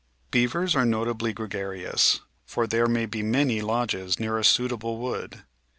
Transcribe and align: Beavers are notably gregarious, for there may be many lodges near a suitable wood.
Beavers 0.31 0.75
are 0.75 0.83
notably 0.83 1.31
gregarious, 1.31 2.21
for 2.43 2.65
there 2.65 2.87
may 2.87 3.05
be 3.05 3.21
many 3.21 3.61
lodges 3.61 4.19
near 4.19 4.39
a 4.39 4.43
suitable 4.43 4.97
wood. 4.97 5.43